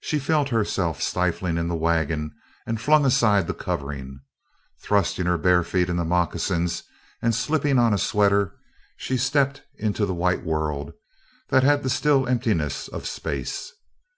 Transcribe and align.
She 0.00 0.18
felt 0.18 0.48
herself 0.48 1.02
stifling 1.02 1.58
in 1.58 1.68
the 1.68 1.76
wagon 1.76 2.30
and 2.66 2.80
flung 2.80 3.04
aside 3.04 3.46
the 3.46 3.52
covering. 3.52 4.18
Thrusting 4.80 5.26
her 5.26 5.36
bare 5.36 5.62
feet 5.62 5.90
into 5.90 6.02
moccasins 6.06 6.82
and 7.20 7.34
slipping 7.34 7.78
on 7.78 7.92
a 7.92 7.98
sweater, 7.98 8.56
she 8.96 9.18
stepped 9.18 9.60
into 9.76 10.06
the 10.06 10.14
white 10.14 10.44
world 10.46 10.94
that 11.50 11.62
had 11.62 11.82
the 11.82 11.90
still 11.90 12.26
emptiness 12.26 12.88
of 12.88 13.06
space. 13.06 13.70